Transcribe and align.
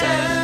pretend. 0.00 0.39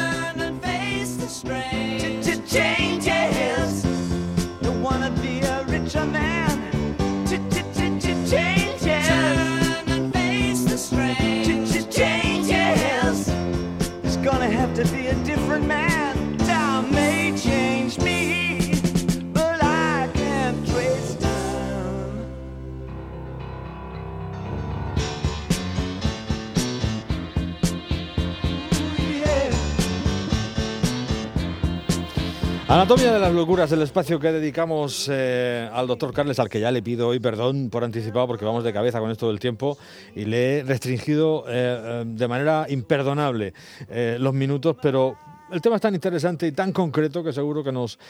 Anatomía 32.69 33.13
de 33.13 33.21
las 33.21 33.33
locuras, 33.33 33.71
el 33.71 33.83
espacio 33.83 34.19
que 34.19 34.33
dedicamos 34.33 35.09
eh, 35.09 35.71
al 35.73 35.87
doctor 35.87 36.13
Carles, 36.13 36.41
al 36.41 36.49
que 36.49 36.59
ya 36.59 36.73
le 36.73 36.83
pido 36.83 37.07
hoy 37.07 37.21
perdón 37.21 37.71
por 37.71 37.85
anticipado 37.85 38.27
porque 38.27 38.45
vamos 38.45 38.65
de 38.65 38.73
cabeza 38.73 38.99
con 38.99 39.09
esto 39.13 39.29
del 39.29 39.39
tiempo 39.39 39.79
y 40.17 40.25
le 40.25 40.59
he 40.59 40.63
restringido 40.65 41.45
eh, 41.47 41.53
eh, 41.53 42.05
de 42.05 42.27
manera 42.27 42.67
imperdonable 42.69 43.55
eh, 43.89 44.17
los 44.19 44.35
minutos, 44.35 44.75
pero 44.83 45.17
el 45.53 45.61
tema 45.61 45.77
es 45.77 45.83
tan 45.83 45.95
interesante 45.95 46.49
y 46.49 46.51
tan 46.51 46.73
concreto 46.73 47.23
que 47.23 47.33
seguro 47.33 47.63
que 47.63 47.71
nos 47.71 48.01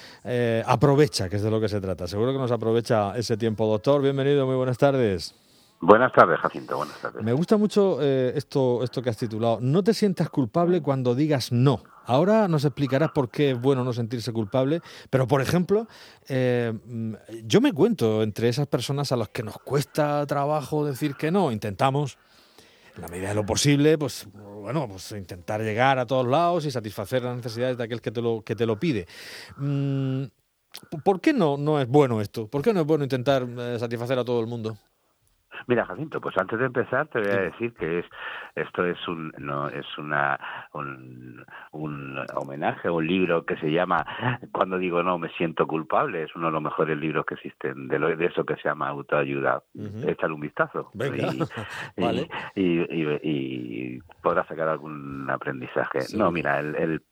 aprovecha, 0.66 1.28
que 1.28 1.36
es 1.36 1.42
de 1.42 1.50
lo 1.50 1.60
que 1.60 1.68
se 1.68 1.78
trata. 1.78 2.08
Seguro 2.08 2.32
que 2.32 2.38
nos 2.38 2.50
aprovecha 2.50 3.14
ese 3.14 3.36
tiempo. 3.36 3.66
Doctor, 3.66 4.00
bienvenido, 4.00 4.46
muy 4.46 4.56
buenas 4.56 4.78
tardes. 4.78 5.34
Buenas 5.82 6.14
tardes, 6.14 6.40
Jacinto, 6.40 6.78
buenas 6.78 6.98
tardes. 6.98 7.22
Me 7.22 7.34
gusta 7.34 7.58
mucho 7.58 8.00
esto, 8.00 8.82
esto 8.82 9.02
que 9.02 9.10
has 9.10 9.18
titulado. 9.18 9.58
No 9.60 9.82
te 9.82 9.92
sientas 9.92 10.30
culpable 10.30 10.80
cuando 10.80 11.14
digas 11.14 11.52
no. 11.52 11.82
Ahora 12.06 12.46
nos 12.46 12.64
explicarás 12.64 13.10
por 13.10 13.30
qué 13.30 13.50
es 13.50 13.60
bueno 13.60 13.82
no 13.84 13.92
sentirse 13.92 14.32
culpable, 14.32 14.80
pero 15.10 15.26
por 15.26 15.42
ejemplo, 15.42 15.88
eh, 16.28 16.72
mm, 16.72 17.14
yo 17.44 17.60
me 17.60 17.72
cuento 17.72 18.22
entre 18.22 18.48
esas 18.48 18.68
personas 18.68 19.10
a 19.10 19.16
las 19.16 19.28
que 19.28 19.42
nos 19.42 19.58
cuesta 19.58 20.24
trabajo 20.26 20.84
decir 20.84 21.16
que 21.16 21.30
no. 21.32 21.50
Intentamos, 21.50 22.16
en 22.94 23.02
la 23.02 23.08
medida 23.08 23.30
de 23.30 23.34
lo 23.34 23.44
posible, 23.44 23.98
pues 23.98 24.28
bueno, 24.32 24.88
pues 24.88 25.12
intentar 25.12 25.60
llegar 25.60 25.98
a 25.98 26.06
todos 26.06 26.26
lados 26.26 26.64
y 26.64 26.70
satisfacer 26.70 27.22
las 27.22 27.36
necesidades 27.36 27.76
de 27.76 27.84
aquel 27.84 28.00
que 28.00 28.12
te 28.12 28.22
lo, 28.22 28.42
que 28.42 28.54
te 28.54 28.66
lo 28.66 28.78
pide. 28.78 29.06
Mm, 29.56 30.24
¿Por 31.04 31.20
qué 31.20 31.32
no, 31.32 31.56
no 31.56 31.80
es 31.80 31.88
bueno 31.88 32.20
esto? 32.20 32.48
¿Por 32.48 32.62
qué 32.62 32.72
no 32.72 32.80
es 32.80 32.86
bueno 32.86 33.02
intentar 33.04 33.46
eh, 33.48 33.78
satisfacer 33.78 34.18
a 34.18 34.24
todo 34.24 34.40
el 34.40 34.46
mundo? 34.46 34.76
Mira, 35.68 35.84
Jacinto, 35.84 36.20
pues 36.20 36.36
antes 36.38 36.58
de 36.60 36.66
empezar 36.66 37.08
te 37.08 37.18
voy 37.20 37.28
a 37.28 37.40
decir 37.40 37.74
que 37.74 37.98
es 37.98 38.06
esto 38.54 38.84
es 38.84 39.08
un 39.08 39.32
no 39.38 39.68
es 39.68 39.86
una 39.98 40.38
un, 40.74 41.44
un 41.72 42.18
homenaje 42.34 42.86
a 42.88 42.92
un 42.92 43.04
libro 43.06 43.44
que 43.44 43.56
se 43.56 43.70
llama 43.72 44.06
Cuando 44.52 44.78
digo 44.78 45.02
no 45.02 45.18
me 45.18 45.28
siento 45.30 45.66
culpable, 45.66 46.22
es 46.22 46.36
uno 46.36 46.46
de 46.46 46.52
los 46.52 46.62
mejores 46.62 46.96
libros 46.96 47.26
que 47.26 47.34
existen 47.34 47.88
de, 47.88 47.98
lo, 47.98 48.16
de 48.16 48.26
eso 48.26 48.44
que 48.44 48.54
se 48.56 48.68
llama 48.68 48.88
autoayuda. 48.88 49.62
Ujú. 49.74 50.08
Échale 50.08 50.34
un 50.34 50.40
vistazo 50.40 50.90
Venga. 50.94 51.16
y, 51.16 51.42
y- 51.96 52.00
Vale. 52.02 52.28
y, 52.54 52.80
y- 52.82 53.20
y 53.22 53.98
podrás 54.22 54.46
sacar 54.46 54.68
algún 54.68 55.28
aprendizaje. 55.28 56.02
Sí. 56.02 56.16
No, 56.16 56.30
mira, 56.30 56.60
el, 56.60 56.76
el- 56.76 57.02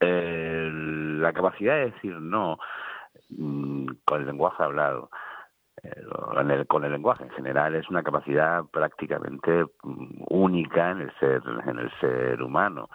el- 0.00 1.22
la 1.22 1.32
capacidad 1.32 1.74
de 1.76 1.90
decir 1.92 2.18
no 2.20 2.58
mm, 3.30 3.86
con 4.04 4.20
el 4.20 4.26
lenguaje 4.26 4.62
hablado 4.62 5.10
en 6.36 6.50
el- 6.50 6.66
con 6.66 6.84
el 6.84 6.92
lenguaje 6.92 7.24
en 7.24 7.30
general 7.30 7.74
es 7.74 7.88
una 7.90 8.02
capacidad 8.02 8.64
prácticamente 8.72 9.64
mm, 9.82 10.24
única 10.30 10.90
en 10.90 11.02
el 11.02 11.12
ser 11.18 11.42
en 11.66 11.78
el 11.78 11.90
ser 12.00 12.42
humano. 12.42 12.88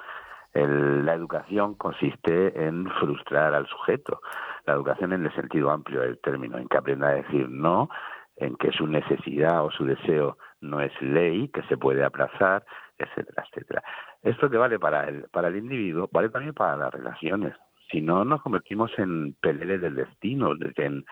El- 0.53 1.05
la 1.05 1.13
educación 1.13 1.75
consiste 1.75 2.65
en 2.65 2.89
frustrar 2.99 3.53
al 3.53 3.67
sujeto. 3.67 4.21
La 4.65 4.73
educación 4.73 5.13
en 5.13 5.25
el 5.25 5.33
sentido 5.35 5.69
amplio 5.71 6.01
del 6.01 6.19
término 6.19 6.57
en 6.57 6.67
que 6.67 6.77
aprenda 6.77 7.09
a 7.09 7.13
decir 7.16 7.47
no 7.49 7.89
en 8.38 8.55
que 8.55 8.72
su 8.72 8.88
necesidad 8.88 9.63
o 9.66 9.72
su 9.72 9.85
deseo 9.85 10.38
no 10.61 10.79
es 10.81 10.91
ley 11.01 11.49
que 11.49 11.61
se 11.63 11.78
puede 11.78 12.03
aplazar 12.03 12.63
etcétera 12.97 13.44
etcétera. 13.47 13.83
Esto 14.23 14.49
que 14.49 14.57
vale 14.57 14.79
para 14.79 15.07
el 15.07 15.25
para 15.31 15.47
el 15.49 15.57
individuo 15.57 16.09
vale 16.11 16.29
también 16.29 16.53
para 16.53 16.75
las 16.78 16.91
relaciones. 16.94 17.53
Si 17.91 18.01
no 18.01 18.23
nos 18.25 18.41
convertimos 18.41 18.91
en 18.99 19.33
peleles 19.41 19.81
del 19.81 19.95
destino 19.95 20.51
en 20.75 21.05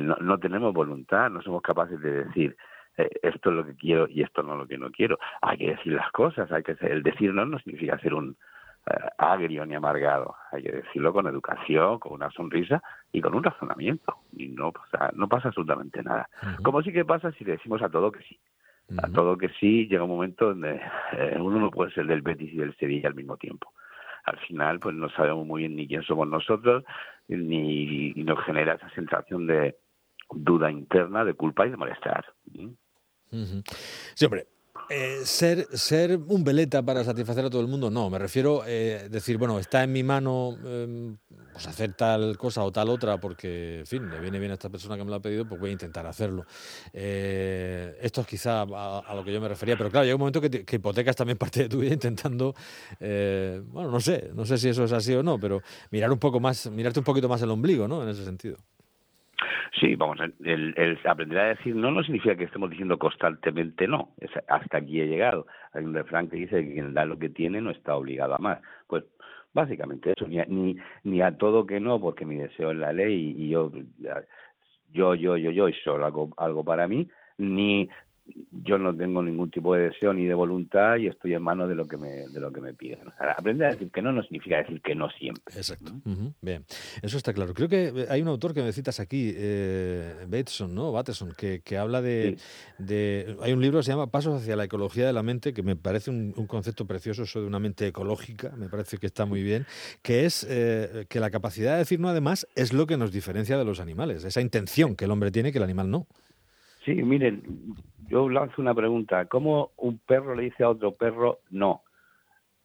no, 0.00 0.16
no 0.20 0.38
tenemos 0.38 0.72
voluntad, 0.72 1.30
no 1.30 1.42
somos 1.42 1.62
capaces 1.62 2.00
de 2.00 2.24
decir 2.24 2.56
eh, 2.96 3.08
esto 3.22 3.50
es 3.50 3.56
lo 3.56 3.64
que 3.64 3.74
quiero 3.74 4.06
y 4.08 4.22
esto 4.22 4.42
no 4.42 4.54
es 4.54 4.58
lo 4.60 4.66
que 4.66 4.78
no 4.78 4.90
quiero. 4.90 5.18
Hay 5.40 5.58
que 5.58 5.70
decir 5.70 5.92
las 5.92 6.10
cosas, 6.12 6.50
hay 6.52 6.62
que 6.62 6.76
el 6.80 7.02
decir 7.02 7.32
no 7.32 7.44
no 7.46 7.58
significa 7.58 7.98
ser 7.98 8.14
un 8.14 8.36
eh, 8.86 8.94
agrio 9.18 9.64
ni 9.64 9.74
amargado, 9.74 10.34
hay 10.50 10.62
que 10.62 10.72
decirlo 10.72 11.12
con 11.12 11.26
educación, 11.26 11.98
con 11.98 12.12
una 12.12 12.30
sonrisa 12.30 12.82
y 13.12 13.20
con 13.20 13.34
un 13.34 13.44
razonamiento 13.44 14.16
y 14.36 14.48
no 14.48 14.72
pasa, 14.72 15.10
no 15.14 15.28
pasa 15.28 15.48
absolutamente 15.48 16.02
nada. 16.02 16.28
Como 16.62 16.82
sí 16.82 16.92
que 16.92 17.04
pasa 17.04 17.32
si 17.32 17.44
le 17.44 17.52
decimos 17.52 17.80
a 17.82 17.88
todo 17.88 18.10
que 18.12 18.22
sí. 18.24 18.38
A 18.98 19.08
todo 19.08 19.38
que 19.38 19.48
sí 19.60 19.86
llega 19.88 20.02
un 20.02 20.10
momento 20.10 20.48
donde 20.48 20.80
eh, 21.12 21.36
uno 21.40 21.58
no 21.58 21.70
puede 21.70 21.92
ser 21.92 22.06
del 22.06 22.20
Betis 22.20 22.52
y 22.52 22.56
del 22.56 22.76
Sevilla 22.76 23.08
al 23.08 23.14
mismo 23.14 23.36
tiempo. 23.36 23.72
Al 24.24 24.38
final, 24.40 24.80
pues 24.80 24.94
no 24.94 25.08
sabemos 25.10 25.46
muy 25.46 25.62
bien 25.62 25.76
ni 25.76 25.88
quién 25.88 26.02
somos 26.02 26.28
nosotros, 26.28 26.84
ni 27.28 28.12
y 28.14 28.24
nos 28.24 28.44
genera 28.44 28.74
esa 28.74 28.90
sensación 28.90 29.46
de 29.46 29.76
duda 30.34 30.70
interna, 30.70 31.24
de 31.24 31.34
culpa 31.34 31.66
y 31.66 31.70
de 31.70 31.76
malestar. 31.76 32.24
¿Mm? 32.52 32.68
Sí, 34.14 34.24
hombre. 34.26 34.46
eh, 34.90 35.20
ser, 35.24 35.66
ser 35.72 36.18
un 36.26 36.44
veleta 36.44 36.82
para 36.82 37.02
satisfacer 37.02 37.44
a 37.46 37.50
todo 37.50 37.62
el 37.62 37.68
mundo, 37.68 37.90
no. 37.90 38.10
Me 38.10 38.18
refiero 38.18 38.62
eh, 38.66 39.08
decir, 39.10 39.38
bueno, 39.38 39.58
está 39.58 39.82
en 39.84 39.92
mi 39.92 40.02
mano 40.02 40.54
eh, 40.64 41.14
pues 41.52 41.66
hacer 41.66 41.94
tal 41.94 42.36
cosa 42.36 42.62
o 42.62 42.70
tal 42.72 42.90
otra 42.90 43.18
porque, 43.18 43.80
en 43.80 43.86
fin, 43.86 44.10
le 44.10 44.20
viene 44.20 44.38
bien 44.38 44.50
a 44.50 44.54
esta 44.54 44.68
persona 44.68 44.96
que 44.98 45.04
me 45.04 45.10
lo 45.10 45.16
ha 45.16 45.20
pedido, 45.22 45.46
pues 45.46 45.58
voy 45.60 45.70
a 45.70 45.72
intentar 45.72 46.06
hacerlo. 46.06 46.44
Eh, 46.92 47.96
esto 48.02 48.20
es 48.22 48.26
quizá 48.26 48.62
a, 48.62 48.98
a 48.98 49.14
lo 49.14 49.24
que 49.24 49.32
yo 49.32 49.40
me 49.40 49.48
refería, 49.48 49.76
pero 49.78 49.90
claro, 49.90 50.04
llega 50.04 50.16
un 50.16 50.20
momento 50.20 50.40
que, 50.42 50.50
que 50.50 50.76
hipotecas 50.76 51.16
también 51.16 51.38
parte 51.38 51.62
de 51.62 51.68
tu 51.70 51.78
vida 51.78 51.94
intentando, 51.94 52.54
bueno, 52.98 53.90
no 53.90 54.00
sé, 54.00 54.30
no 54.34 54.44
sé 54.44 54.58
si 54.58 54.68
eso 54.68 54.84
es 54.84 54.92
así 54.92 55.14
o 55.14 55.22
no, 55.22 55.38
pero 55.38 55.62
mirar 55.90 56.10
un 56.12 56.18
poco 56.18 56.38
más, 56.38 56.70
mirarte 56.70 56.98
un 56.98 57.04
poquito 57.04 57.28
más 57.30 57.40
el 57.40 57.50
ombligo, 57.50 57.88
¿no? 57.88 58.02
En 58.02 58.10
ese 58.10 58.24
sentido. 58.24 58.56
Sí, 59.78 59.96
vamos, 59.96 60.18
el, 60.44 60.74
el 60.76 60.98
aprender 61.04 61.38
a 61.38 61.48
decir 61.48 61.74
no 61.74 61.90
no 61.90 62.02
significa 62.02 62.36
que 62.36 62.44
estemos 62.44 62.70
diciendo 62.70 62.98
constantemente 62.98 63.86
no. 63.86 64.10
Es, 64.18 64.30
hasta 64.48 64.78
aquí 64.78 65.00
he 65.00 65.06
llegado. 65.06 65.46
Hay 65.72 65.84
un 65.84 65.94
refrán 65.94 66.28
que 66.28 66.36
dice 66.36 66.64
que 66.64 66.72
quien 66.74 66.94
da 66.94 67.04
lo 67.04 67.18
que 67.18 67.28
tiene 67.28 67.60
no 67.60 67.70
está 67.70 67.96
obligado 67.96 68.34
a 68.34 68.38
más. 68.38 68.60
Pues 68.86 69.04
básicamente 69.52 70.12
eso, 70.16 70.26
ni 70.26 70.40
a, 70.40 70.44
ni, 70.46 70.76
ni 71.04 71.20
a 71.20 71.36
todo 71.36 71.66
que 71.66 71.80
no, 71.80 72.00
porque 72.00 72.24
mi 72.24 72.36
deseo 72.36 72.70
es 72.70 72.78
la 72.78 72.92
ley 72.92 73.34
y 73.36 73.48
yo, 73.48 73.70
yo, 74.92 75.14
yo, 75.14 75.36
yo, 75.36 75.50
yo, 75.50 75.68
y 75.68 75.74
solo 75.74 76.06
hago 76.06 76.30
algo 76.36 76.64
para 76.64 76.88
mí, 76.88 77.08
ni 77.38 77.88
yo 78.64 78.78
no 78.78 78.94
tengo 78.96 79.22
ningún 79.22 79.50
tipo 79.50 79.74
de 79.74 79.90
deseo 79.90 80.12
ni 80.12 80.26
de 80.26 80.34
voluntad 80.34 80.96
y 80.96 81.06
estoy 81.06 81.34
en 81.34 81.42
manos 81.42 81.68
de 81.68 81.74
lo 81.74 81.86
que 81.86 81.96
me 81.96 82.08
de 82.28 82.40
lo 82.40 82.52
que 82.52 82.60
me 82.60 82.74
piden. 82.74 83.08
O 83.08 83.12
sea, 83.16 83.32
aprender 83.32 83.68
a 83.68 83.70
decir 83.72 83.90
que 83.90 84.02
no 84.02 84.12
no 84.12 84.22
significa 84.22 84.58
decir 84.58 84.80
que 84.82 84.94
no 84.94 85.10
siempre. 85.10 85.54
Exacto. 85.56 85.92
Bien, 86.40 86.64
eso 87.02 87.16
está 87.16 87.32
claro. 87.32 87.54
Creo 87.54 87.68
que 87.68 88.06
hay 88.08 88.22
un 88.22 88.28
autor 88.28 88.54
que 88.54 88.62
me 88.62 88.72
citas 88.72 89.00
aquí, 89.00 89.32
eh, 89.34 90.26
Bateson, 90.28 90.74
¿no? 90.74 90.92
Bateson, 90.92 91.32
que, 91.36 91.60
que 91.62 91.76
habla 91.78 92.00
de, 92.02 92.36
de- 92.78 93.36
Hay 93.42 93.52
un 93.52 93.60
libro 93.60 93.78
que 93.80 93.84
se 93.84 93.92
llama 93.92 94.10
Pasos 94.10 94.40
hacia 94.40 94.56
la 94.56 94.64
ecología 94.64 95.06
de 95.06 95.12
la 95.12 95.22
mente, 95.22 95.52
que 95.52 95.62
me 95.62 95.76
parece 95.76 96.10
un, 96.10 96.32
un 96.36 96.46
concepto 96.46 96.86
precioso, 96.86 97.22
eso 97.24 97.40
de 97.40 97.46
una 97.46 97.58
mente 97.58 97.86
ecológica, 97.88 98.50
me 98.56 98.68
parece 98.68 98.98
que 98.98 99.06
está 99.06 99.26
muy 99.26 99.42
bien, 99.42 99.66
que 100.02 100.24
es 100.24 100.46
eh, 100.48 101.06
que 101.08 101.20
la 101.20 101.30
capacidad 101.30 101.72
de 101.72 101.78
decir 101.78 102.00
no, 102.00 102.08
además, 102.08 102.46
es 102.54 102.72
lo 102.72 102.86
que 102.86 102.96
nos 102.96 103.12
diferencia 103.12 103.56
de 103.58 103.64
los 103.64 103.80
animales, 103.80 104.24
esa 104.24 104.40
intención 104.40 104.96
que 104.96 105.04
el 105.04 105.10
hombre 105.10 105.30
tiene 105.30 105.52
que 105.52 105.58
el 105.58 105.64
animal 105.64 105.90
no. 105.90 106.06
Sí, 106.84 106.94
miren, 106.94 107.42
yo 108.08 108.28
lanzo 108.28 108.60
una 108.60 108.74
pregunta. 108.74 109.26
¿Cómo 109.26 109.70
un 109.76 109.98
perro 109.98 110.34
le 110.34 110.44
dice 110.44 110.64
a 110.64 110.70
otro 110.70 110.92
perro 110.92 111.40
no? 111.50 111.82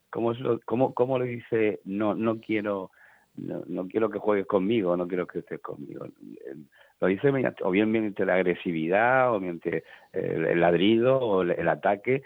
¿Cómo, 0.09 0.31
es 0.31 0.39
lo- 0.39 0.59
cómo, 0.65 0.93
cómo 0.93 1.19
le 1.19 1.25
dice 1.25 1.81
no, 1.85 2.15
no 2.15 2.39
quiero, 2.39 2.91
no, 3.35 3.63
no 3.67 3.87
quiero 3.87 4.09
que 4.09 4.19
juegues 4.19 4.47
conmigo, 4.47 4.95
no 4.97 5.07
quiero 5.07 5.27
que 5.27 5.39
estés 5.39 5.59
conmigo? 5.61 6.05
Eh, 6.05 6.55
Lo 6.99 7.07
dice 7.07 7.31
o 7.61 7.71
bien 7.71 7.91
mediante 7.91 8.25
la 8.25 8.35
agresividad, 8.35 9.33
o 9.33 9.39
mediante 9.39 9.83
el, 10.13 10.45
el 10.45 10.59
ladrido, 10.61 11.19
o 11.19 11.41
el, 11.43 11.67
ataque, 11.67 12.23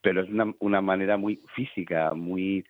pero 0.00 0.22
es 0.22 0.28
una, 0.30 0.54
una 0.60 0.80
manera 0.80 1.16
muy 1.16 1.40
física, 1.56 2.14
muy 2.14 2.58
eh, 2.58 2.64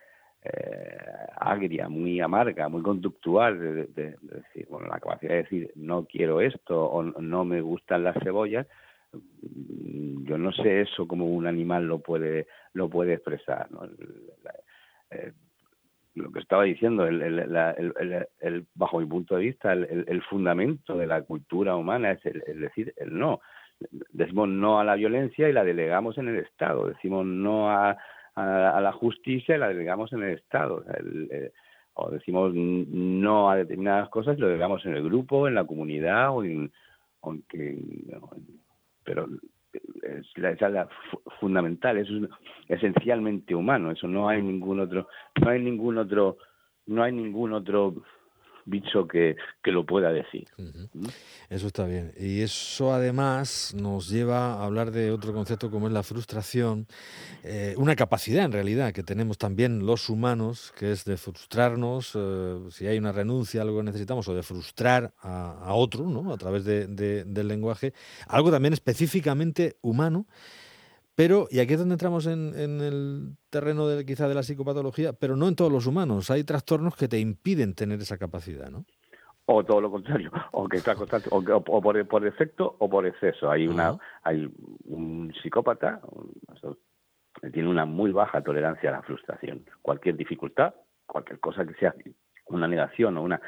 agria, 1.37 1.89
muy 1.89 2.21
amarga, 2.21 2.69
muy 2.69 2.83
conductual, 2.83 3.59
de, 3.59 3.73
de- 3.73 3.87
de 4.21 4.37
decir, 4.37 4.67
bueno, 4.69 4.87
la 4.89 5.01
capacidad 5.01 5.33
de 5.33 5.43
decir 5.43 5.71
no 5.77 6.05
quiero 6.07 6.41
esto 6.41 6.85
o 6.85 7.03
no 7.03 7.45
me 7.45 7.61
gustan 7.61 8.05
las 8.05 8.17
cebollas, 8.23 8.67
mm, 9.13 10.25
yo 10.25 10.39
no 10.39 10.53
sé 10.53 10.83
eso 10.83 11.07
como 11.09 11.27
un 11.27 11.47
animal 11.47 11.87
lo 11.87 11.99
puede 12.01 12.47
lo 12.75 12.89
puede 12.89 13.15
expresar, 13.15 13.69
eh, 15.11 15.33
lo 16.15 16.33
que 16.33 16.41
estaba 16.41 16.65
diciendo, 16.65 17.07
el, 17.07 17.23
el- 17.23 18.67
bajo 18.75 18.99
mi 18.99 19.07
punto 19.07 19.37
de 19.37 19.43
vista, 19.43 19.73
el, 19.73 20.23
fundamento 20.29 20.97
de 20.97 21.07
la 21.07 21.23
cultura 21.23 21.77
humana 21.77 22.11
es 22.13 22.27
el 22.27 22.61
decir 22.61 22.93
el 22.97 23.17
no. 23.17 23.41
Decimos 24.11 24.49
no 24.49 24.81
a 24.81 24.85
la 24.85 24.97
violencia 24.97 25.49
y 25.49 25.53
la 25.53 25.63
delegamos 25.63 26.19
en 26.19 26.27
el 26.29 26.39
Estado. 26.39 26.89
Decimos 26.89 27.25
no 27.25 27.71
a, 27.71 27.97
a, 28.39 28.81
la 28.81 28.93
justicia 28.93 29.59
la 29.59 29.69
delegamos 29.69 30.13
en 30.13 30.23
el 30.23 30.35
Estado. 30.35 30.85
Eh, 31.31 31.53
o 31.95 32.11
decimos 32.11 32.53
no 32.55 33.51
a 33.51 33.57
determinadas 33.57 34.09
cosas 34.09 34.39
lo 34.39 34.47
delegamos 34.47 34.85
en 34.87 34.95
el 34.95 35.03
grupo, 35.03 35.49
en 35.49 35.55
la 35.55 35.65
comunidad 35.65 36.31
o 36.31 36.45
en, 36.45 36.71
aunque 37.23 37.77
pero 39.05 39.27
es 40.03 40.27
la, 40.37 40.51
es 40.51 40.61
la 40.61 40.89
fundamental, 41.41 41.99
eso 41.99 42.13
es 42.17 42.31
esencialmente 42.69 43.55
humano, 43.55 43.91
eso 43.91 44.07
no 44.07 44.29
hay 44.29 44.43
ningún 44.43 44.81
otro, 44.81 45.09
no 45.41 45.51
hay 45.51 45.61
ningún 45.61 45.99
otro, 45.99 46.37
no 46.87 47.03
hay 47.03 47.13
ningún 47.13 47.53
otro 47.53 47.95
bicho 48.69 49.07
que, 49.07 49.37
que 49.63 49.73
lo 49.73 49.85
pueda 49.85 50.13
decir. 50.13 50.47
¿Mm? 50.57 51.07
Eso 51.51 51.67
está 51.67 51.87
bien. 51.87 52.13
Y 52.19 52.43
eso 52.43 52.93
además 52.93 53.75
nos 53.77 54.09
lleva 54.09 54.55
a 54.55 54.65
hablar 54.65 54.91
de 54.91 55.11
otro 55.11 55.33
concepto 55.33 55.71
como 55.71 55.87
es 55.87 55.93
la 55.93 56.03
frustración, 56.03 56.87
eh, 57.43 57.75
una 57.77 57.97
capacidad 57.97 58.45
en 58.45 58.53
realidad 58.53 58.93
que 58.93 59.03
tenemos 59.03 59.39
también 59.39 59.87
los 59.87 60.09
humanos, 60.09 60.73
que 60.77 60.93
es 60.93 61.05
de 61.05 61.17
frustrarnos, 61.17 62.13
eh, 62.15 62.59
si 62.71 62.87
hay 62.87 62.99
una 62.99 63.13
renuncia, 63.13 63.63
algo 63.63 63.79
que 63.79 63.85
necesitamos, 63.85 64.29
o 64.29 64.35
de 64.35 64.43
frustrar 64.43 65.13
a, 65.21 65.75
otro, 65.75 66.07
¿no? 66.07 66.33
a 66.33 66.37
través 66.37 66.65
de, 66.65 66.87
del 66.87 67.49
lenguaje, 67.49 67.93
algo 68.27 68.51
también 68.51 68.73
específicamente 68.73 69.77
humano. 69.81 70.27
Pero, 71.19 71.49
y 71.51 71.59
aquí 71.59 71.73
es 71.73 71.81
donde 71.81 71.97
entramos 71.97 72.29
en, 72.29 72.55
el 72.55 73.37
terreno 73.51 73.89
de, 73.89 74.07
quizá 74.07 74.29
de 74.29 74.37
la 74.37 74.45
psicopatología, 74.45 75.15
pero 75.15 75.35
no 75.35 75.49
en 75.49 75.57
todos 75.57 75.73
los 75.73 75.89
humanos. 75.89 76.31
Hay 76.31 76.45
trastornos 76.45 76.95
que 76.95 77.09
te 77.09 77.19
impiden 77.19 77.75
tener 77.75 77.99
esa 77.99 78.19
capacidad, 78.19 78.71
¿no? 78.71 78.85
O 79.47 79.65
todo 79.65 79.81
lo 79.81 79.91
contrario, 79.91 80.31
o 80.53 80.69
que 80.69 80.77
está 80.77 80.95
constante, 80.95 81.29
o, 81.33 81.43
por, 81.43 82.07
por, 82.07 82.23
defecto 82.23 82.77
o 82.79 82.89
por 82.89 83.05
exceso. 83.05 83.51
Hay 83.51 83.67
una, 83.67 83.99
hay 84.23 84.49
un 84.85 85.35
psicópata 85.43 86.01
que 87.43 87.51
tiene 87.51 87.69
una 87.69 87.85
muy 87.85 88.13
baja 88.13 88.41
tolerancia 88.41 88.91
a 88.91 88.93
la 88.93 89.03
frustración. 89.03 89.65
Cualquier 89.83 90.17
dificultad, 90.17 90.73
cualquier 91.05 91.41
cosa 91.41 91.67
que 91.67 91.75
sea 91.81 91.97
una 92.47 92.69
negación 92.69 93.17
o 93.17 93.23
una 93.23 93.41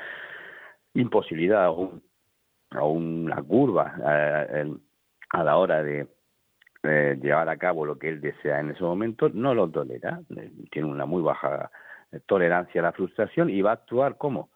imposibilidad 0.94 1.70
o, 1.70 2.00
una 2.82 3.40
curva 3.44 3.94
eh, 4.54 4.74
a 5.28 5.44
la 5.44 5.56
hora 5.56 5.84
de 5.84 6.08
eh, 6.82 7.18
llevar 7.20 7.48
a 7.50 7.58
cabo 7.58 7.84
lo 7.84 7.98
que 7.98 8.08
él 8.08 8.20
desea 8.22 8.60
en 8.60 8.70
ese 8.70 8.82
momento, 8.82 9.28
no 9.28 9.54
lo 9.54 9.68
tolera, 9.68 10.20
eh, 10.34 10.50
tiene 10.70 10.88
una 10.88 11.04
muy 11.04 11.22
baja 11.22 11.70
eh, 12.10 12.20
tolerancia 12.26 12.80
a 12.80 12.84
la 12.84 12.92
frustración 12.92 13.50
y 13.50 13.60
va 13.60 13.70
a 13.70 13.74
actuar 13.74 14.16
como, 14.16 14.48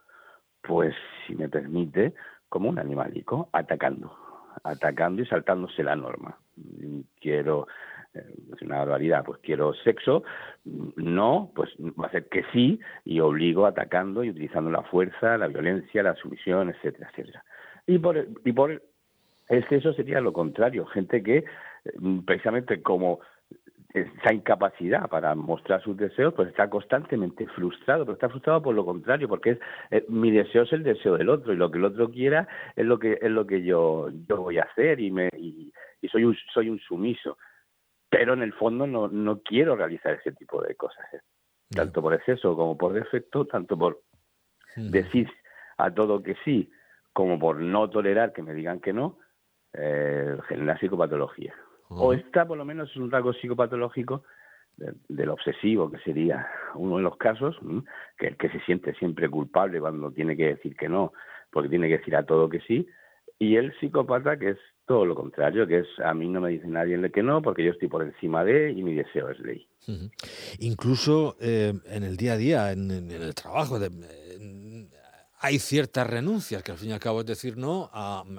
pues 0.63 0.95
si 1.27 1.35
me 1.35 1.51
permite, 1.51 2.15
como 2.49 2.71
un 2.71 2.79
animalico, 2.79 3.51
atacando, 3.53 4.17
atacando 4.63 5.21
y 5.21 5.27
saltándose 5.27 5.83
la 5.83 5.97
norma. 5.97 6.39
Quiero, 7.21 7.67
es 8.15 8.63
una 8.63 8.79
barbaridad, 8.79 9.25
pues 9.25 9.41
quiero 9.41 9.75
sexo, 9.75 10.23
no, 10.65 11.51
pues 11.55 11.71
va 12.01 12.07
a 12.07 12.11
ser 12.11 12.29
que 12.29 12.45
sí 12.53 12.81
y 13.05 13.21
obligo 13.21 13.67
atacando 13.67 14.25
y 14.25 14.31
utilizando 14.31 14.71
la 14.71 14.83
fuerza, 14.83 15.37
la 15.37 15.49
violencia, 15.49 16.03
la 16.03 16.15
sumisión, 16.15 16.71
etcétera, 16.71 17.11
etcétera. 17.11 17.45
Y 17.87 17.99
por, 17.99 18.17
y 18.45 18.53
por 18.53 18.83
exceso 19.49 19.93
sería 19.93 20.21
lo 20.21 20.33
contrario, 20.33 20.87
gente 20.87 21.23
que 21.23 21.45
precisamente 22.25 22.83
como 22.83 23.21
esa 23.95 24.35
incapacidad 24.35 25.09
para 25.09 25.37
mostrar 25.37 25.81
sus 25.83 25.97
deseos, 25.97 26.35
pues 26.35 26.49
está 26.49 26.69
constantemente 26.69 27.47
frustrado, 27.47 28.05
pero 28.05 28.15
está 28.15 28.29
frustrado 28.29 28.61
por 28.61 28.75
lo 28.75 28.85
contrario, 28.85 29.29
porque 29.29 29.51
es 29.51 29.59
eh, 29.93 30.05
mi 30.09 30.33
deseo 30.33 30.65
es 30.65 30.73
el 30.73 30.83
deseo 30.83 31.17
del 31.17 31.29
otro 31.29 31.53
y 31.53 31.57
lo 31.57 31.71
que 31.71 31.79
el 31.79 31.85
otro 31.85 32.11
quiera 32.11 32.49
es 32.75 32.85
lo 32.85 32.99
que 32.99 33.19
es 33.23 33.31
lo 33.31 33.47
que 33.47 33.63
yo 33.63 34.11
yo 34.29 34.39
voy 34.39 34.59
a 34.59 34.65
hacer 34.65 34.99
y 34.99 35.13
me 35.13 35.29
y, 35.37 35.73
soy 36.11 36.25
un 36.25 36.37
soy 36.53 36.69
un 36.69 36.81
sumiso, 36.81 37.39
pero 38.11 38.35
en 38.35 38.43
el 38.43 38.53
fondo 38.55 38.87
no 38.87 39.07
no 39.07 39.41
quiero 39.43 39.77
realizar 39.77 40.15
ese 40.15 40.33
tipo 40.33 40.61
de 40.61 40.75
cosas, 40.75 41.07
¿eh? 41.15 41.21
tanto 41.71 42.03
por 42.03 42.15
exceso 42.15 42.57
como 42.57 42.77
por 42.77 42.93
defecto, 42.93 43.47
tanto 43.47 43.79
por 43.79 44.03
decir 44.77 45.31
a 45.79 45.93
todo 45.93 46.23
que 46.23 46.37
sí, 46.45 46.69
como 47.13 47.39
por 47.39 47.61
no 47.61 47.89
tolerar 47.91 48.33
que 48.33 48.43
me 48.43 48.55
digan 48.55 48.81
que 48.81 48.93
no, 48.93 49.19
eh, 49.73 50.37
genera 50.49 50.79
psicopatología. 50.79 51.55
O 51.89 52.13
está, 52.13 52.47
por 52.47 52.59
lo 52.59 52.65
menos, 52.65 52.91
es 52.91 52.97
un 52.97 53.11
rasgo 53.11 53.33
psicopatológico 53.35 54.25
del 55.09 55.29
obsesivo, 55.29 55.91
que 55.91 55.99
sería 55.99 56.49
uno 56.75 56.97
de 56.97 57.03
los 57.03 57.17
casos, 57.17 57.57
que 58.19 58.29
el 58.29 58.37
que 58.37 58.49
se 58.51 58.61
siente 58.61 58.95
siempre 58.95 59.29
culpable 59.29 59.81
cuando 59.81 60.11
tiene 60.11 60.37
que 60.37 60.47
decir 60.47 60.77
que 60.77 60.89
no, 60.89 61.13
porque 61.51 61.69
tiene 61.69 61.89
que 61.89 61.99
decir 61.99 62.17
a 62.17 62.25
todo 62.25 62.49
que 62.49 62.61
sí, 62.61 62.89
y 63.39 63.57
el 63.57 63.73
psicópata, 63.79 64.37
que 64.39 64.51
es 64.51 64.59
todo 64.87 65.07
lo 65.07 65.15
contrario, 65.15 65.67
que 65.67 65.79
es 65.79 65.87
a 66.05 66.13
mí 66.15 66.29
no 66.29 66.41
me 66.41 66.51
dice 66.51 66.67
nadie 66.67 67.11
que 67.11 67.23
no, 67.23 67.43
porque 67.43 67.65
yo 67.65 67.73
estoy 67.73 67.89
por 67.89 68.03
encima 68.03 68.45
de 68.45 68.73
y 68.73 68.83
mi 68.83 68.95
deseo 68.95 69.31
es 69.31 69.39
ley. 69.41 69.67
Incluso 70.61 71.37
eh, 71.41 71.73
en 71.87 72.03
el 72.05 72.17
día 72.17 72.35
a 72.35 72.37
día, 72.37 72.73
en, 72.73 72.91
el 72.91 73.35
trabajo, 73.35 73.79
de, 73.79 73.91
hay 75.45 75.59
ciertas 75.59 76.09
renuncias, 76.09 76.63
que 76.63 76.73
al 76.73 76.79
fin 76.79 76.89
y 76.89 76.93
al 76.95 77.01
cabo 77.01 77.21
es 77.21 77.27
decir 77.27 77.59
no, 77.59 77.91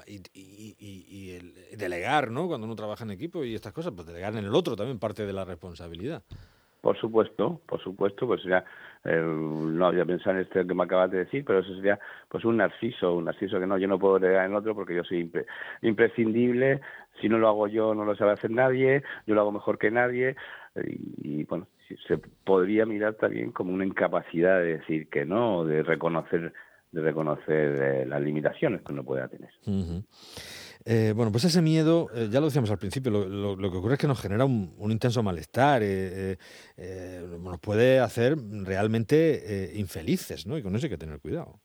y, 0.07 1.31
el, 1.35 1.53
delegar, 1.77 2.31
¿no? 2.31 2.47
Cuando 2.47 2.65
uno 2.65 2.75
trabaja 2.75 3.03
en 3.03 3.11
equipo 3.11 3.43
y 3.43 3.53
estas 3.53 3.73
cosas, 3.73 3.93
pues 3.95 4.07
delegar 4.07 4.35
en 4.35 4.43
el 4.43 4.55
otro 4.55 4.75
también 4.75 4.97
parte 4.97 5.23
de 5.23 5.31
la 5.31 5.45
responsabilidad. 5.45 6.23
Por 6.81 6.97
supuesto, 6.99 7.61
por 7.67 7.79
supuesto, 7.79 8.25
pues 8.25 8.41
sería, 8.41 8.65
eh, 9.03 9.21
no 9.21 9.85
había 9.85 10.03
pensado 10.03 10.35
en 10.35 10.43
esto 10.43 10.65
que 10.65 10.73
me 10.73 10.83
acabas 10.83 11.11
de 11.11 11.19
decir, 11.19 11.43
pero 11.45 11.59
eso 11.59 11.75
sería 11.75 11.99
pues 12.27 12.43
un 12.43 12.57
narciso, 12.57 13.13
un 13.13 13.25
narciso 13.25 13.59
que 13.59 13.67
no, 13.67 13.77
yo 13.77 13.87
no 13.87 13.99
puedo 13.99 14.17
delegar 14.17 14.47
en 14.47 14.55
otro 14.55 14.73
porque 14.73 14.95
yo 14.95 15.03
soy 15.03 15.31
imprescindible, 15.83 16.81
si 17.21 17.29
no 17.29 17.37
lo 17.37 17.47
hago 17.49 17.67
yo 17.67 17.93
no 17.93 18.03
lo 18.03 18.15
sabe 18.15 18.31
hacer 18.31 18.49
nadie, 18.49 19.03
yo 19.27 19.35
lo 19.35 19.41
hago 19.41 19.51
mejor 19.51 19.77
que 19.77 19.91
nadie, 19.91 20.35
y, 20.75 21.41
y 21.41 21.43
bueno, 21.43 21.67
se 22.07 22.17
podría 22.17 22.87
mirar 22.87 23.13
también 23.13 23.51
como 23.51 23.73
una 23.73 23.85
incapacidad 23.85 24.59
de 24.59 24.77
decir 24.77 25.07
que 25.09 25.23
no, 25.23 25.65
de 25.65 25.83
reconocer 25.83 26.53
de 26.91 27.01
reconocer 27.01 27.81
eh, 27.81 28.05
las 28.05 28.21
limitaciones 28.21 28.81
que 28.81 28.91
uno 28.91 29.03
pueda 29.03 29.27
tener. 29.27 29.49
Eh, 30.85 31.13
bueno, 31.15 31.31
pues 31.31 31.45
ese 31.45 31.61
miedo, 31.61 32.07
eh, 32.13 32.27
ya 32.29 32.39
lo 32.39 32.45
decíamos 32.45 32.71
al 32.71 32.77
principio, 32.77 33.11
lo, 33.11 33.57
que 33.57 33.77
ocurre 33.77 33.93
es 33.93 33.99
que 33.99 34.07
nos 34.07 34.21
genera 34.21 34.45
un, 34.45 34.91
intenso 34.91 35.23
malestar, 35.23 35.81
nos 37.41 37.59
puede 37.59 37.99
hacer 37.99 38.35
realmente 38.63 39.71
infelices, 39.75 40.45
¿no? 40.47 40.57
Y 40.57 40.61
con 40.61 40.75
eso 40.75 40.85
hay 40.85 40.91
que 40.91 40.97
tener 40.97 41.19
cuidado. 41.19 41.59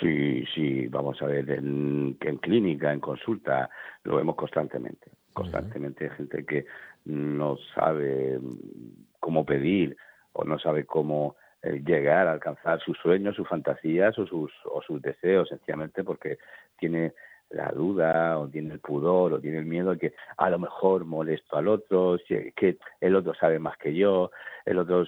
Sí, 0.00 0.44
sí, 0.54 0.88
vamos 0.88 1.20
a 1.22 1.26
ver, 1.26 1.48
en, 1.50 2.16
en 2.20 2.36
clínica, 2.38 2.92
en 2.92 3.00
consulta, 3.00 3.68
lo 4.04 4.16
vemos 4.16 4.36
constantemente. 4.36 5.10
Constantemente 5.32 6.04
hay 6.04 6.16
gente 6.16 6.44
que 6.44 6.66
no 7.04 7.56
sabe 7.74 8.38
cómo 9.20 9.44
pedir 9.44 9.96
o 10.32 10.44
no 10.44 10.58
sabe 10.58 10.84
cómo 10.84 11.36
llegar 11.62 12.26
a 12.26 12.32
alcanzar 12.32 12.80
sus 12.80 12.98
sueños, 12.98 13.36
sus 13.36 13.48
fantasías 13.48 14.18
o 14.18 14.26
sus, 14.26 14.52
o 14.64 14.82
sus 14.82 15.00
deseos, 15.00 15.48
sencillamente 15.48 16.02
porque 16.04 16.38
tiene 16.78 17.12
la 17.50 17.70
duda 17.70 18.38
o 18.38 18.48
tiene 18.48 18.74
el 18.74 18.80
pudor 18.80 19.34
o 19.34 19.40
tiene 19.40 19.58
el 19.58 19.66
miedo 19.66 19.96
que 19.98 20.14
a 20.36 20.50
lo 20.50 20.58
mejor 20.58 21.04
molesto 21.04 21.56
al 21.56 21.68
otro, 21.68 22.18
que 22.26 22.78
el 23.00 23.14
otro 23.14 23.34
sabe 23.34 23.58
más 23.58 23.76
que 23.76 23.94
yo, 23.94 24.30
el 24.64 24.78
otro 24.78 25.04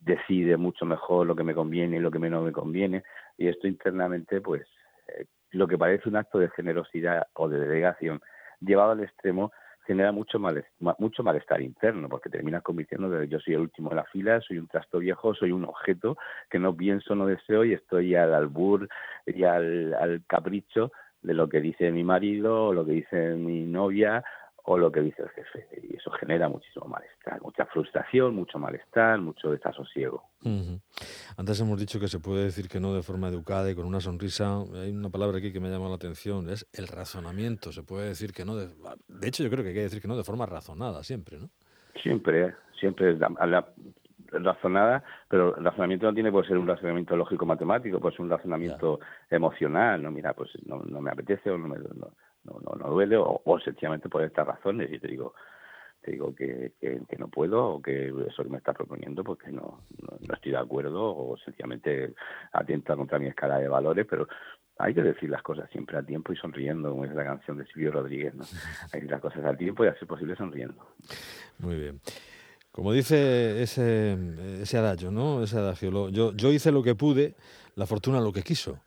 decide 0.00 0.56
mucho 0.56 0.84
mejor 0.84 1.26
lo 1.26 1.36
que 1.36 1.44
me 1.44 1.54
conviene 1.54 1.96
y 1.96 2.00
lo 2.00 2.10
que 2.10 2.18
menos 2.18 2.44
me 2.44 2.52
conviene. 2.52 3.02
Y 3.36 3.48
esto 3.48 3.66
internamente 3.66 4.40
pues 4.40 4.62
eh, 5.08 5.26
lo 5.50 5.66
que 5.66 5.78
parece 5.78 6.08
un 6.08 6.16
acto 6.16 6.38
de 6.38 6.50
generosidad 6.50 7.26
o 7.34 7.48
de 7.48 7.58
delegación 7.58 8.20
llevado 8.60 8.92
al 8.92 9.02
extremo 9.02 9.52
genera 9.86 10.12
mucho 10.12 10.38
malestar, 10.38 10.96
mucho 10.98 11.22
malestar 11.22 11.60
interno, 11.60 12.08
porque 12.08 12.30
terminas 12.30 12.62
convirtiendo 12.62 13.10
de 13.10 13.28
yo 13.28 13.38
soy 13.40 13.54
el 13.54 13.60
último 13.60 13.90
de 13.90 13.96
la 13.96 14.04
fila, 14.04 14.40
soy 14.40 14.58
un 14.58 14.68
trasto 14.68 14.98
viejo, 14.98 15.34
soy 15.34 15.52
un 15.52 15.64
objeto 15.64 16.16
que 16.50 16.58
no 16.58 16.76
pienso, 16.76 17.14
no 17.14 17.26
deseo 17.26 17.64
y 17.64 17.72
estoy 17.72 18.14
al 18.14 18.34
albur 18.34 18.88
y 19.26 19.44
al, 19.44 19.94
al 19.94 20.22
capricho 20.26 20.92
de 21.22 21.34
lo 21.34 21.48
que 21.48 21.60
dice 21.60 21.90
mi 21.92 22.04
marido 22.04 22.66
o 22.66 22.72
lo 22.72 22.84
que 22.84 22.92
dice 22.92 23.34
mi 23.34 23.64
novia 23.64 24.24
o 24.64 24.78
lo 24.78 24.90
que 24.92 25.00
dice 25.00 25.22
el 25.22 25.28
jefe. 25.30 25.66
Y 25.82 25.96
eso 25.96 26.10
genera 26.12 26.48
muchísimo 26.48 26.86
malestar, 26.86 27.40
mucha 27.42 27.66
frustración, 27.66 28.34
mucho 28.34 28.58
malestar, 28.58 29.20
mucho 29.20 29.50
desasosiego. 29.50 30.24
Antes 31.36 31.60
hemos 31.60 31.78
dicho 31.78 31.98
que 32.00 32.08
se 32.08 32.20
puede 32.20 32.44
decir 32.44 32.68
que 32.68 32.80
no 32.80 32.94
de 32.94 33.02
forma 33.02 33.28
educada 33.28 33.70
y 33.70 33.74
con 33.74 33.86
una 33.86 34.00
sonrisa. 34.00 34.62
Hay 34.74 34.90
una 34.90 35.10
palabra 35.10 35.38
aquí 35.38 35.52
que 35.52 35.60
me 35.60 35.70
llama 35.70 35.88
la 35.88 35.96
atención, 35.96 36.48
es 36.50 36.68
el 36.72 36.88
razonamiento. 36.88 37.72
Se 37.72 37.82
puede 37.82 38.08
decir 38.08 38.32
que 38.32 38.44
no. 38.44 38.56
De, 38.56 38.68
de 39.08 39.28
hecho, 39.28 39.42
yo 39.42 39.50
creo 39.50 39.62
que 39.62 39.70
hay 39.70 39.74
que 39.74 39.82
decir 39.82 40.00
que 40.00 40.08
no 40.08 40.16
de 40.16 40.24
forma 40.24 40.46
razonada, 40.46 41.02
siempre, 41.02 41.38
¿no? 41.38 41.50
Siempre, 42.02 42.54
siempre. 42.78 43.16
razonada, 44.32 45.04
pero 45.28 45.56
el 45.56 45.64
razonamiento 45.64 46.06
no 46.06 46.14
tiene 46.14 46.32
por 46.32 46.46
ser 46.46 46.58
un 46.58 46.66
razonamiento 46.66 47.16
lógico-matemático, 47.16 48.00
puede 48.00 48.16
ser 48.16 48.22
un 48.22 48.30
razonamiento 48.30 49.00
emocional, 49.30 50.02
no, 50.02 50.10
mira, 50.10 50.32
pues 50.32 50.50
no, 50.66 50.78
me 50.78 51.10
apetece 51.10 51.50
o 51.50 51.58
no 51.58 51.68
me, 51.68 51.78
no, 51.78 52.12
no, 52.44 52.60
no 52.76 52.90
duele 52.90 53.16
o, 53.16 53.60
sencillamente 53.64 54.08
por 54.08 54.22
estas 54.22 54.46
razones 54.46 54.90
y 54.92 54.98
te 54.98 55.08
digo 55.08 55.34
te 56.00 56.10
digo 56.10 56.34
que, 56.34 56.72
que, 56.80 57.16
no 57.16 57.28
puedo 57.28 57.74
o 57.74 57.82
que 57.82 58.12
eso 58.26 58.42
que 58.42 58.50
me 58.50 58.58
está 58.58 58.72
proponiendo 58.72 59.22
porque 59.22 59.52
no, 59.52 59.82
no, 60.00 60.34
estoy 60.34 60.50
de 60.50 60.58
acuerdo 60.58 61.00
o 61.00 61.36
sencillamente 61.38 62.14
atenta 62.52 62.96
contra 62.96 63.20
mi 63.20 63.28
escala 63.28 63.58
de 63.58 63.68
valores 63.68 64.06
pero 64.10 64.26
hay 64.78 64.94
que 64.94 65.02
decir 65.02 65.30
las 65.30 65.42
cosas 65.42 65.70
siempre 65.70 65.96
a 65.96 66.02
tiempo 66.02 66.32
y 66.32 66.36
sonriendo 66.36 66.90
como 66.90 67.04
es 67.04 67.14
la 67.14 67.24
canción 67.24 67.56
de 67.56 67.66
Silvio 67.66 67.92
Rodríguez 67.92 68.34
¿no? 68.34 68.42
hay 68.44 68.90
que 68.90 68.96
decir 68.96 69.10
las 69.12 69.20
cosas 69.20 69.44
a 69.44 69.56
tiempo 69.56 69.84
y 69.84 69.88
a 69.88 69.94
ser 69.94 70.08
posible 70.08 70.34
sonriendo 70.34 70.84
muy 71.58 71.76
bien 71.76 72.00
Como 72.72 72.92
dice 72.92 73.62
ese, 73.62 74.16
ese 74.62 74.78
adagio, 74.78 75.10
¿no? 75.10 75.42
Ese 75.42 75.58
adagio. 75.58 76.08
Yo, 76.08 76.32
yo 76.32 76.50
hice 76.50 76.72
lo 76.72 76.82
que 76.82 76.94
pude, 76.94 77.36
la 77.74 77.84
fortuna 77.84 78.18
lo 78.18 78.32
que 78.32 78.42
quiso. 78.42 78.80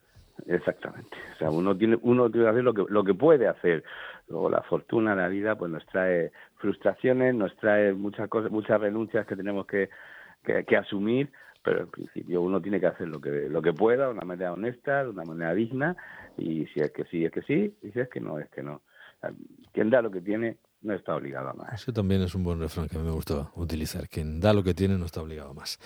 Exactamente. 0.48 1.18
O 1.34 1.38
sea, 1.38 1.50
uno 1.50 1.76
tiene, 1.76 1.98
uno 2.02 2.30
tiene 2.30 2.46
que 2.46 2.52
hacer 2.52 2.64
lo 2.64 2.74
que, 2.74 2.86
lo 2.88 3.04
que 3.04 3.14
puede 3.14 3.48
hacer. 3.48 3.84
Luego 4.28 4.50
la 4.50 4.62
fortuna, 4.64 5.16
la 5.16 5.28
vida, 5.28 5.56
pues 5.56 5.72
nos 5.72 5.86
trae 5.88 6.32
frustraciones, 6.58 7.36
nos 7.36 7.56
trae 7.58 7.94
muchas 7.94 8.28
cosas, 8.28 8.52
muchas 8.52 8.80
renuncias 8.80 9.26
que 9.26 9.36
tenemos 9.36 9.66
que, 9.66 9.90
que, 10.44 10.66
que 10.66 10.78
asumir, 10.78 11.32
pero 11.64 11.82
en 11.82 11.88
principio 11.88 12.42
uno 12.42 12.62
tiene 12.62 12.80
que 12.80 12.88
hacer 12.88 13.08
lo 13.08 13.20
que, 13.20 13.50
lo 13.50 13.62
que 13.62 13.74
pueda, 13.74 14.06
de 14.06 14.14
una 14.14 14.26
manera 14.26 14.54
honesta, 14.54 15.04
de 15.04 15.10
una 15.10 15.24
manera 15.24 15.54
digna, 15.54 15.96
y 16.38 16.66
si 16.68 16.80
es 16.80 16.92
que 16.92 17.06
sí, 17.06 17.26
es 17.26 17.32
que 17.32 17.42
sí, 17.44 17.76
y 17.82 17.92
si 17.92 18.00
es 18.00 18.10
que 18.10 18.20
no, 18.20 18.40
es 18.40 18.50
que 18.50 18.62
no. 18.62 18.76
O 18.76 19.20
sea, 19.22 19.32
quien 19.74 19.90
da 19.90 20.02
lo 20.02 20.12
que 20.12 20.22
tiene 20.22 20.58
no 20.82 20.94
está 20.94 21.16
obligado 21.16 21.50
a 21.50 21.54
más. 21.54 21.74
Eso 21.74 21.92
también 21.92 22.22
es 22.22 22.36
un 22.36 22.44
buen 22.44 22.60
refrán 22.60 22.88
que 22.88 23.00
me 23.00 23.10
gusta 23.12 23.50
utilizar. 23.56 24.08
Quien 24.08 24.40
da 24.40 24.54
lo 24.54 24.64
que 24.64 24.74
tiene 24.74 24.98
no 24.98 25.06
está 25.06 25.22
obligado 25.22 25.50
a 25.50 25.54
más. 25.54 25.80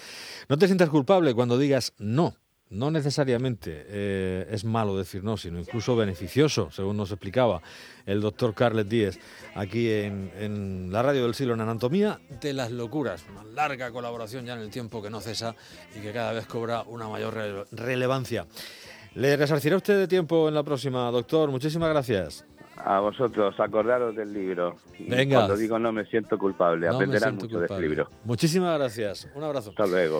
No 0.50 0.58
te 0.58 0.68
sientas 0.68 0.89
culpable 0.89 1.34
cuando 1.34 1.58
digas 1.58 1.94
no. 1.98 2.34
No 2.72 2.92
necesariamente 2.92 3.86
eh, 3.88 4.48
es 4.52 4.64
malo 4.64 4.96
decir 4.96 5.24
no, 5.24 5.38
sino 5.38 5.60
incluso 5.60 5.96
beneficioso, 5.96 6.70
según 6.70 6.98
nos 6.98 7.10
explicaba 7.12 7.62
el 8.06 8.22
doctor 8.22 8.54
Carlet 8.54 8.88
Díez 8.88 9.20
aquí 9.56 9.90
en, 9.90 10.32
en 10.38 10.92
la 10.92 11.02
radio 11.02 11.24
del 11.24 11.34
siglo 11.34 11.56
en 11.56 11.62
Anatomía 11.62 12.20
de 12.42 12.54
las 12.54 12.70
Locuras. 12.72 13.26
Una 13.32 13.44
larga 13.44 13.90
colaboración 13.92 14.46
ya 14.46 14.54
en 14.54 14.60
el 14.60 14.70
tiempo 14.70 15.02
que 15.02 15.10
no 15.10 15.20
cesa 15.20 15.56
y 15.98 16.02
que 16.02 16.12
cada 16.12 16.32
vez 16.32 16.46
cobra 16.46 16.84
una 16.84 17.08
mayor 17.10 17.34
rele- 17.34 17.66
relevancia. 17.72 18.46
Le 19.16 19.36
resarcirá 19.36 19.76
usted 19.76 19.98
de 19.98 20.08
tiempo 20.08 20.48
en 20.48 20.54
la 20.54 20.62
próxima, 20.62 21.10
doctor. 21.10 21.50
Muchísimas 21.50 21.90
gracias. 21.90 22.46
A 22.82 23.02
vosotros, 23.02 23.60
acordaros 23.60 24.16
del 24.16 24.32
libro. 24.32 24.78
Venga. 25.00 25.38
Cuando 25.40 25.58
digo 25.58 25.78
no 25.80 25.92
me 25.92 26.06
siento 26.06 26.38
culpable, 26.38 26.88
No 26.88 26.96
aprenderán 26.96 27.32
siento 27.32 27.46
mucho 27.46 27.58
de 27.60 27.66
este 27.66 27.74
culpable. 27.76 27.88
libro. 27.90 28.10
Muchísimas 28.24 28.78
gracias. 28.80 29.28
Un 29.36 29.44
abrazo. 29.44 29.72
Hasta 29.72 29.86
luego. 29.86 30.18